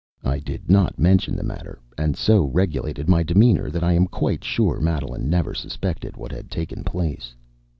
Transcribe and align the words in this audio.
I 0.23 0.39
did 0.39 0.67
not 0.67 0.97
mention 0.97 1.35
the 1.35 1.43
matter, 1.43 1.77
and 1.95 2.17
so 2.17 2.45
regulated 2.45 3.07
my 3.07 3.21
demeanor 3.21 3.69
that 3.69 3.83
I 3.83 3.93
am 3.93 4.07
quite 4.07 4.43
sure 4.43 4.79
Madeline 4.79 5.29
never 5.29 5.53
suspected 5.53 6.17
what 6.17 6.31
had 6.31 6.49
taken 6.49 6.83
place. 6.83 7.35